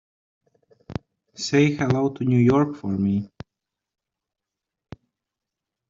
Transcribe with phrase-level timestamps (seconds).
[1.35, 3.29] Say hello to New York for me.